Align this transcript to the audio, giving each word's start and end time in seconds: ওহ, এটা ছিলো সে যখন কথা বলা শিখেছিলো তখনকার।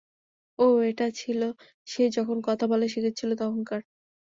ওহ, 0.59 0.77
এটা 0.83 1.05
ছিলো 1.19 1.47
সে 1.87 2.03
যখন 2.17 2.37
কথা 2.47 2.65
বলা 2.67 2.87
শিখেছিলো 2.87 3.33
তখনকার। 3.41 3.81